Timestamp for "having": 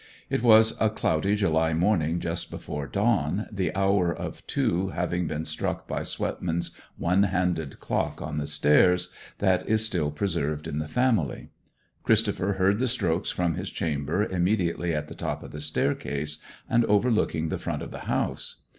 4.87-5.27